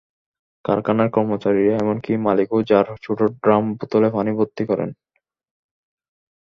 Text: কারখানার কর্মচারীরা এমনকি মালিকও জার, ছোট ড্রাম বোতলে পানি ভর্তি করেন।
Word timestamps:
কারখানার 0.65 1.09
কর্মচারীরা 1.09 1.75
এমনকি 1.77 2.11
মালিকও 2.17 2.59
জার, 2.69 2.87
ছোট 3.03 3.19
ড্রাম 3.41 3.63
বোতলে 3.79 4.07
পানি 4.09 4.31
ভর্তি 4.37 4.63
করেন। 4.65 4.89